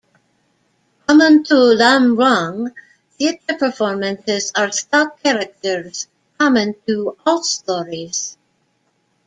Common 1.05 1.43
to 1.43 1.53
Lam 1.59 2.15
Luang 2.15 2.73
theatre 3.19 3.55
performances 3.55 4.51
are 4.57 4.71
stock 4.71 5.21
characters 5.21 6.07
common 6.39 6.73
to 6.87 7.15
all 7.23 7.43
stories. 7.43 8.35